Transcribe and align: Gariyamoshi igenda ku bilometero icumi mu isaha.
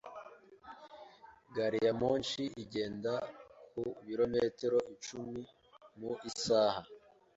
Gariyamoshi 1.55 2.43
igenda 2.63 3.13
ku 3.71 3.83
bilometero 4.05 4.79
icumi 4.95 5.41
mu 5.99 6.11
isaha. 6.29 6.81